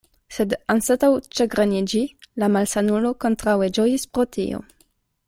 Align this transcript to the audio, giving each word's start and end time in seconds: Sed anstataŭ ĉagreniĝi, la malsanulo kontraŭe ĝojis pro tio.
Sed 0.35 0.53
anstataŭ 0.73 1.09
ĉagreniĝi, 1.39 2.01
la 2.45 2.49
malsanulo 2.57 3.15
kontraŭe 3.27 3.71
ĝojis 3.79 4.09
pro 4.17 4.27
tio. 4.39 4.65